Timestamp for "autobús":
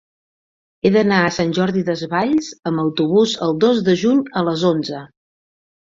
2.87-3.37